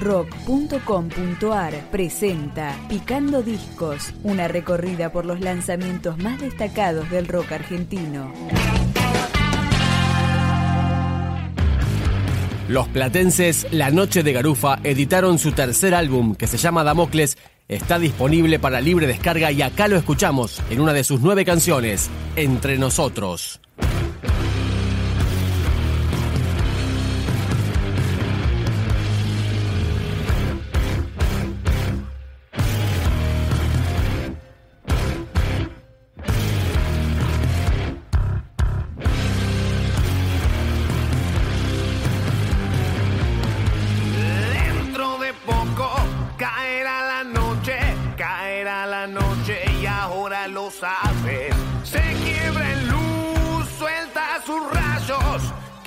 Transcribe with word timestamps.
rock.com.ar 0.00 1.74
presenta 1.90 2.76
Picando 2.88 3.42
Discos, 3.42 4.12
una 4.22 4.48
recorrida 4.48 5.12
por 5.12 5.24
los 5.26 5.40
lanzamientos 5.40 6.18
más 6.18 6.40
destacados 6.40 7.10
del 7.10 7.28
rock 7.28 7.52
argentino. 7.52 8.32
Los 12.68 12.86
platenses 12.88 13.66
La 13.70 13.90
Noche 13.90 14.22
de 14.22 14.34
Garufa 14.34 14.78
editaron 14.84 15.38
su 15.38 15.52
tercer 15.52 15.94
álbum 15.94 16.34
que 16.34 16.46
se 16.46 16.58
llama 16.58 16.84
Damocles. 16.84 17.38
Está 17.66 17.98
disponible 17.98 18.58
para 18.58 18.82
libre 18.82 19.06
descarga 19.06 19.50
y 19.52 19.62
acá 19.62 19.88
lo 19.88 19.96
escuchamos 19.96 20.60
en 20.68 20.80
una 20.80 20.92
de 20.92 21.04
sus 21.04 21.20
nueve 21.20 21.46
canciones, 21.46 22.10
Entre 22.36 22.76
Nosotros. 22.78 23.60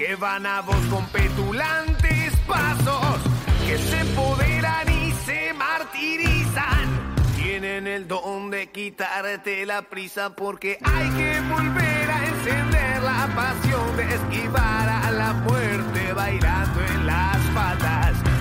Que 0.01 0.15
van 0.15 0.47
a 0.47 0.61
vos 0.61 0.83
con 0.89 1.05
petulantes 1.09 2.35
pasos, 2.47 3.21
que 3.67 3.77
se 3.77 3.99
empoderan 3.99 4.89
y 4.89 5.11
se 5.25 5.53
martirizan. 5.53 7.13
Tienen 7.35 7.85
el 7.85 8.07
don 8.07 8.49
de 8.49 8.71
quitarte 8.71 9.63
la 9.63 9.83
prisa 9.83 10.35
porque 10.35 10.79
hay 10.83 11.09
que 11.11 11.39
volver 11.41 12.09
a 12.09 12.27
encender 12.27 13.03
la 13.03 13.29
pasión 13.35 13.95
de 13.95 14.15
esquivar 14.15 14.89
a 14.89 15.11
la 15.11 15.33
muerte 15.33 16.13
bailando 16.13 16.81
en 16.83 17.05
las 17.05 17.37
faldas 17.53 18.31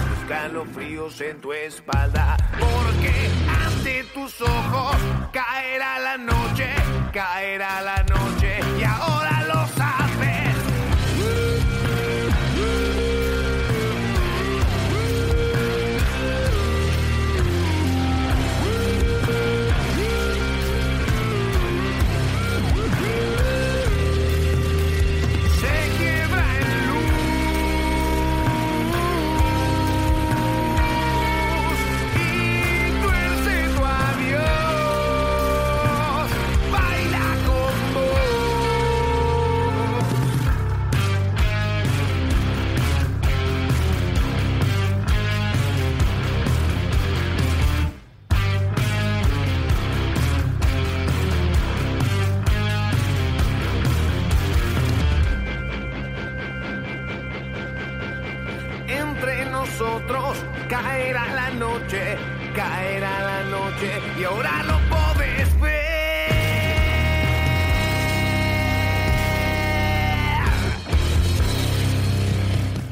fríos 0.75 1.21
en 1.21 1.41
tu 1.41 1.53
espalda, 1.53 2.37
porque 2.59 3.31
ante 3.67 4.05
tus 4.15 4.41
ojos 4.41 4.97
caerá 5.33 5.99
la 5.99 6.17
noche, 6.19 6.69
caerá 7.13 7.81
la 7.83 7.97
noche 8.05 8.10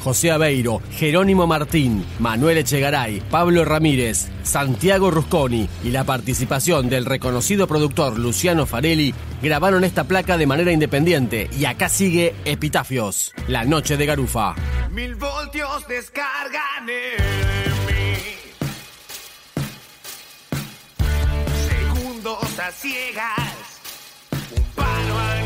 José 0.09 0.31
Aveiro, 0.31 0.81
Jerónimo 0.93 1.47
Martín, 1.47 2.03
Manuel 2.19 2.57
Echegaray, 2.57 3.21
Pablo 3.31 3.67
Ramírez, 3.67 4.29
Santiago 4.43 5.11
Rusconi 5.11 5.69
y 5.85 5.91
la 5.91 6.05
participación 6.05 6.89
del 6.89 7.05
reconocido 7.05 7.67
productor 7.67 8.19
Luciano 8.19 8.65
Farelli 8.65 9.15
grabaron 9.43 9.85
esta 9.85 10.05
placa 10.05 10.39
de 10.39 10.47
manera 10.47 10.73
independiente 10.73 11.51
y 11.59 11.67
acá 11.67 11.91
sigue 11.91 12.35
Epitafios, 12.47 13.35
La 13.49 13.67
Noche 13.67 13.99
de 13.99 14.07
Garufa. 14.07 14.55
Mil 14.91 15.15
voltios 15.17 15.87
descargan. 15.87 16.87
Segundos 21.69 22.59
a 22.59 22.71
ciegas. 22.73 23.81
Un 24.57 24.65
anuncia 24.75 25.38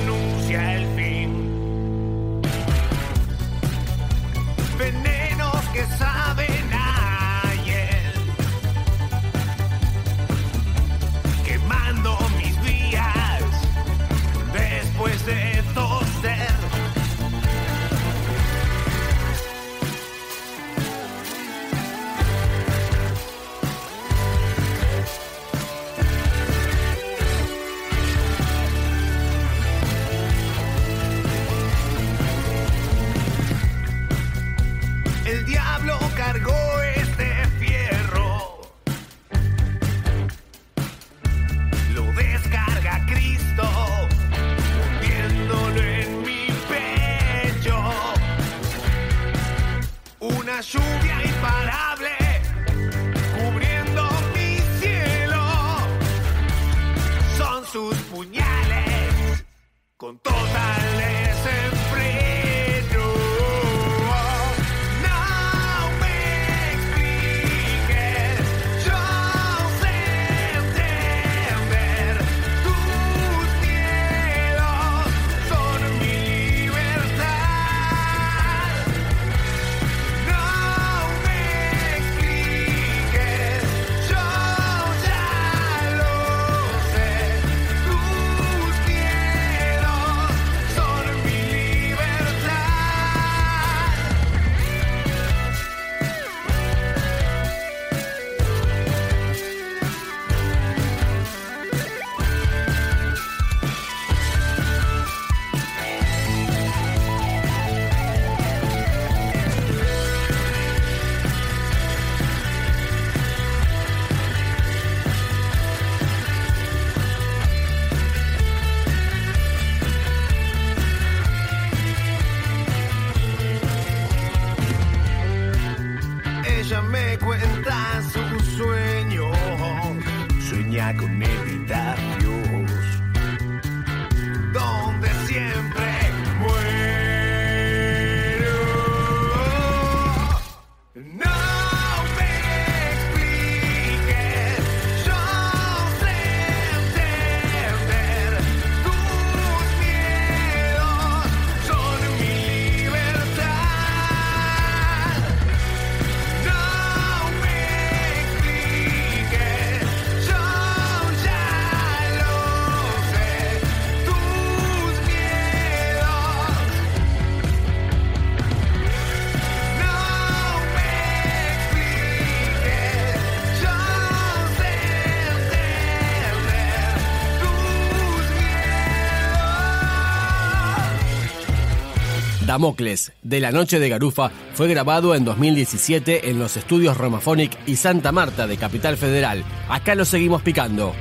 Damocles, 182.52 183.12
de 183.22 183.40
la 183.40 183.50
Noche 183.50 183.78
de 183.78 183.88
Garufa, 183.88 184.30
fue 184.52 184.68
grabado 184.68 185.14
en 185.14 185.24
2017 185.24 186.28
en 186.28 186.38
los 186.38 186.58
estudios 186.58 186.98
Romaphonic 186.98 187.56
y 187.66 187.76
Santa 187.76 188.12
Marta 188.12 188.46
de 188.46 188.58
Capital 188.58 188.98
Federal. 188.98 189.42
Acá 189.70 189.94
lo 189.94 190.04
seguimos 190.04 190.42
picando. 190.42 190.92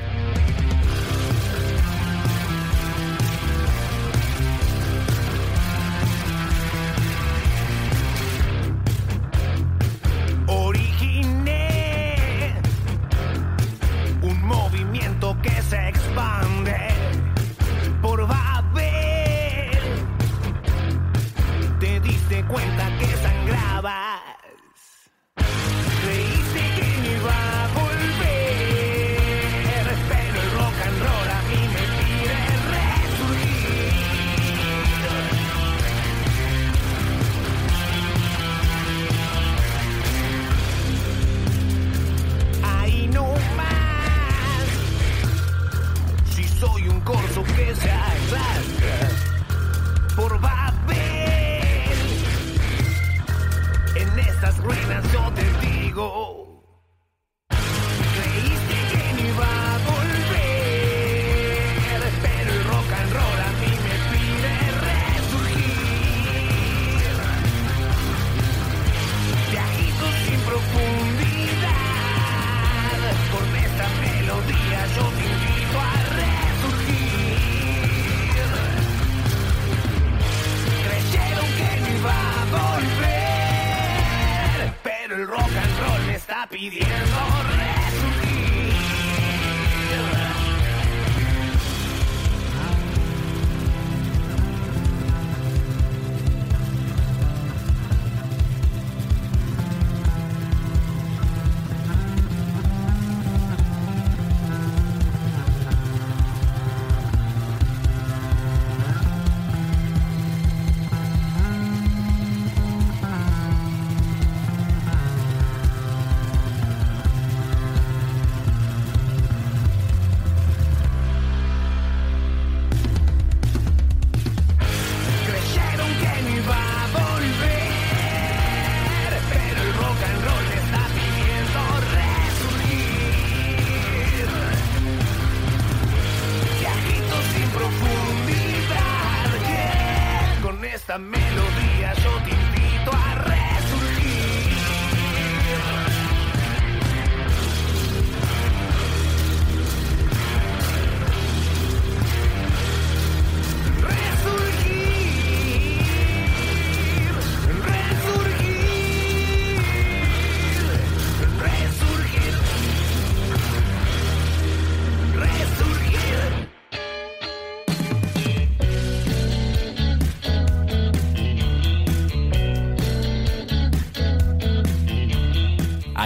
happy. 86.42 86.70
the 86.70 86.82
air's 86.82 87.31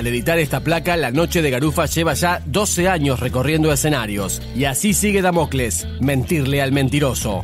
Al 0.05 0.09
editar 0.09 0.37
esta 0.37 0.59
placa, 0.59 0.95
La 0.97 1.09
Noche 1.09 1.41
de 1.41 1.49
Garufa 1.49 1.87
lleva 1.87 2.13
ya 2.13 2.39
12 2.45 2.87
años 2.87 3.19
recorriendo 3.19 3.73
escenarios. 3.73 4.39
Y 4.55 4.65
así 4.65 4.93
sigue 4.93 5.23
Damocles, 5.23 5.87
mentirle 5.99 6.61
al 6.61 6.71
mentiroso. 6.71 7.41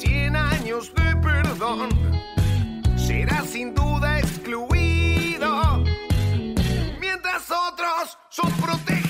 100 0.00 0.34
años 0.34 0.94
de 0.94 1.14
perdón, 1.16 1.90
será 2.96 3.42
sin 3.44 3.74
duda 3.74 4.18
excluido, 4.18 5.84
mientras 6.98 7.50
otros 7.50 8.18
son 8.30 8.50
protegidos. 8.52 9.09